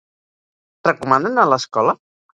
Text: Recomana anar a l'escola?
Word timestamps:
Recomana 0.87 1.33
anar 1.33 1.47
a 1.47 1.53
l'escola? 1.55 1.99